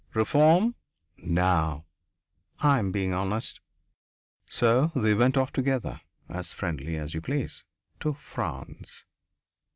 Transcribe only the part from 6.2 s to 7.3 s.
as friendly as you